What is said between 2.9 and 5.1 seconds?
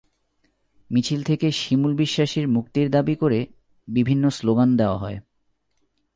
দাবি করে বিভিন্ন স্লোগান দেওয়া